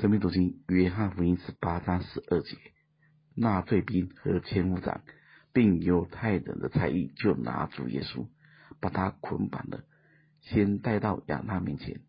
[0.00, 2.56] 生命读经约翰福音十八章十二节，
[3.34, 5.02] 纳粹兵和千夫长，
[5.52, 8.28] 并犹太人的差役就拿住耶稣，
[8.80, 9.82] 把他捆绑了，
[10.40, 12.02] 先带到亚那面前，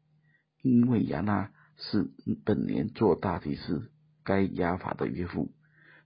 [0.61, 2.11] 因为亚那是
[2.45, 3.91] 本年做大祭司
[4.23, 5.51] 该亚法的岳父。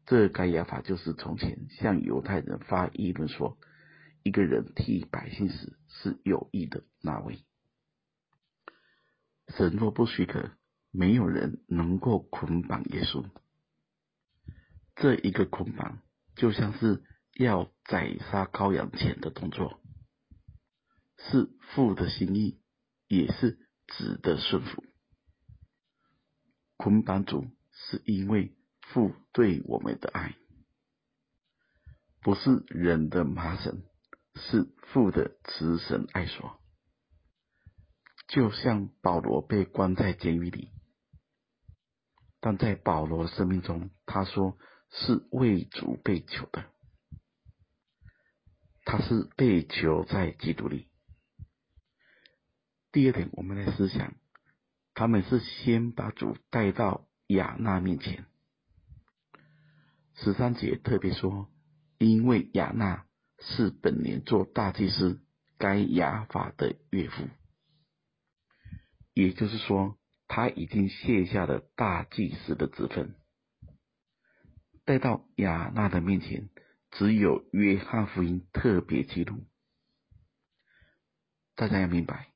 [0.06, 3.58] 这该亚法就是从前向犹太人发议论说，
[4.24, 7.40] 一个人替百姓死是有义的那位。
[9.50, 10.52] 神若不许可。
[10.94, 13.26] 没有人能够捆绑耶稣。
[14.96, 16.04] 这一个捆绑
[16.36, 17.04] 就像是
[17.34, 19.82] 要宰杀羔羊前的动作，
[21.18, 22.62] 是父的心意，
[23.08, 24.84] 也是子的顺服。
[26.78, 30.36] 捆绑主是因为父对我们的爱，
[32.22, 33.82] 不是人的麻绳，
[34.36, 36.60] 是父的慈神爱所。
[38.28, 40.70] 就像保罗被关在监狱里。
[42.46, 44.58] 但在保罗的生命中，他说
[44.92, 46.66] 是为主被囚的，
[48.84, 50.90] 他是被囚在基督里。
[52.92, 54.16] 第二点，我们来思想，
[54.94, 58.26] 他们是先把主带到亚那面前。
[60.16, 61.50] 十三节特别说，
[61.98, 63.06] 因为亚那
[63.40, 65.24] 是本年做大祭司
[65.58, 67.30] 该亚法的岳父，
[69.14, 69.98] 也就是说。
[70.28, 73.16] 他已经卸下了大祭司的职分，
[74.86, 76.50] 带到亚纳的面前，
[76.92, 79.46] 只有约翰福音特别记录。
[81.56, 82.34] 大家要明白，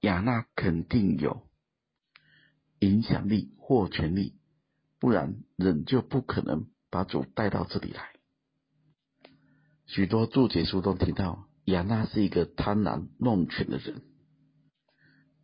[0.00, 1.48] 亚纳肯定有
[2.80, 4.34] 影响力或权力，
[4.98, 8.12] 不然人就不可能把主带到这里来。
[9.86, 14.02] 许多注解书都提到，亚纳是一个贪婪弄权的人。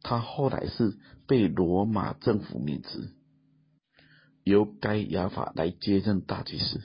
[0.03, 3.11] 他后来是被罗马政府免职，
[4.45, 6.81] 由该亚法来接任大祭司。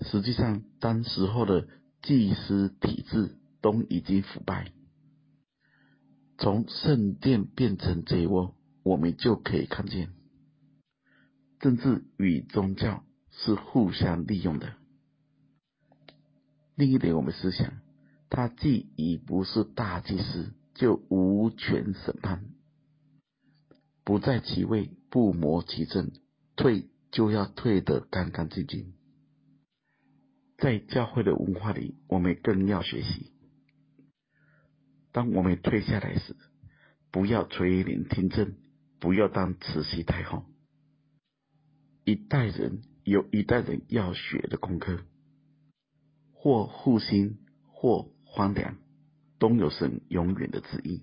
[0.00, 1.68] 实际上，当时候的
[2.02, 4.72] 祭司体制都已经腐败，
[6.38, 10.10] 从圣殿变成贼窝，我们就可以看见，
[11.58, 14.72] 政治与宗教是互相利用的。
[16.76, 17.74] 另一点，我们思想，
[18.30, 20.54] 他既已不是大祭司。
[20.80, 22.42] 就无权审判，
[24.02, 26.10] 不在其位，不谋其政，
[26.56, 28.94] 退就要退得干干净净。
[30.56, 33.30] 在教会的文化里，我们更要学习：
[35.12, 36.34] 当我们退下来时，
[37.10, 38.54] 不要垂帘听政，
[39.00, 40.46] 不要当慈禧太后。
[42.04, 45.04] 一代人有一代人要学的功课，
[46.32, 47.36] 或复兴，
[47.66, 48.78] 或荒凉。
[49.40, 51.02] 都有神永远的旨意，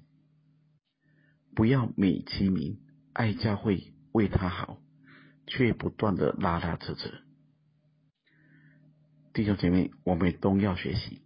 [1.55, 2.79] 不要美其名
[3.11, 4.79] 爱教会为他好，
[5.47, 7.11] 却不断的拉拉扯扯。
[9.33, 11.23] 弟兄姐妹，我们都要学习，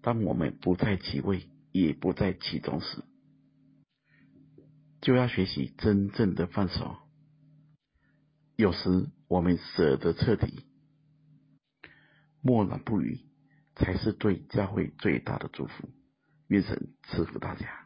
[0.00, 3.04] 当我们不在其位，也不在其中时，
[5.02, 6.96] 就要学习真正的放手。
[8.56, 10.64] 有时我们舍得彻底，
[12.40, 13.25] 默然不语。
[13.76, 15.88] 才是对教会最大的祝福。
[16.48, 17.85] 愿神赐福大家。